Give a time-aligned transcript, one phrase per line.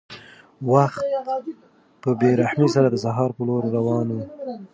[0.71, 1.03] وخت
[2.01, 4.17] په بې رحمۍ سره د سهار په لور روان و.